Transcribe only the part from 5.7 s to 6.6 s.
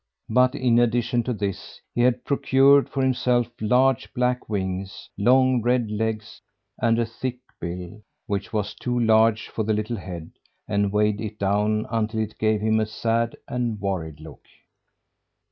legs,